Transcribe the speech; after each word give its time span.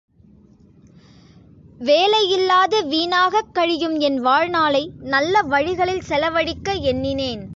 வேலையில்லாது 1.79 2.87
வீணாகக் 2.87 3.53
கழியும் 3.53 3.99
என் 3.99 4.19
வாழ்நாளை 4.19 4.91
நல்ல 4.99 5.41
வழிகளில் 5.41 6.01
செலவழிக்க 6.01 6.73
எண்ணினேன். 6.73 7.43